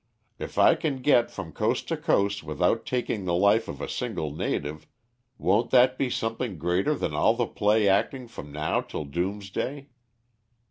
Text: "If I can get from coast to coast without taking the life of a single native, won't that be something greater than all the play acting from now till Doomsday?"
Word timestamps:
"If 0.39 0.57
I 0.57 0.73
can 0.73 1.03
get 1.03 1.29
from 1.29 1.51
coast 1.51 1.87
to 1.89 1.95
coast 1.95 2.43
without 2.43 2.87
taking 2.87 3.25
the 3.25 3.35
life 3.35 3.67
of 3.67 3.81
a 3.81 3.87
single 3.87 4.33
native, 4.35 4.87
won't 5.37 5.69
that 5.69 5.95
be 5.95 6.09
something 6.09 6.57
greater 6.57 6.95
than 6.95 7.13
all 7.13 7.35
the 7.35 7.45
play 7.45 7.87
acting 7.87 8.27
from 8.27 8.51
now 8.51 8.81
till 8.81 9.05
Doomsday?" 9.05 9.89